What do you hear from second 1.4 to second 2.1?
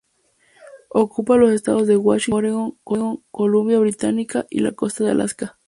estados de